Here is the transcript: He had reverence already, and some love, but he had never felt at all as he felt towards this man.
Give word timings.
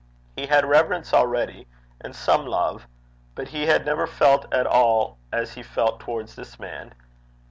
He 0.35 0.47
had 0.47 0.65
reverence 0.65 1.13
already, 1.13 1.67
and 2.03 2.15
some 2.15 2.47
love, 2.47 2.87
but 3.35 3.49
he 3.49 3.67
had 3.67 3.85
never 3.85 4.07
felt 4.07 4.51
at 4.51 4.65
all 4.65 5.19
as 5.31 5.53
he 5.53 5.61
felt 5.61 5.99
towards 5.99 6.33
this 6.33 6.57
man. 6.59 6.95